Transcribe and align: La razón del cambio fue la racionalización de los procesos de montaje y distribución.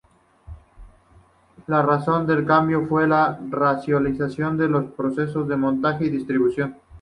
La 1.67 1.83
razón 1.83 2.25
del 2.25 2.43
cambio 2.43 2.87
fue 2.87 3.07
la 3.07 3.39
racionalización 3.51 4.57
de 4.57 4.67
los 4.67 4.85
procesos 4.93 5.47
de 5.47 5.55
montaje 5.55 6.05
y 6.05 6.09
distribución. 6.09 6.75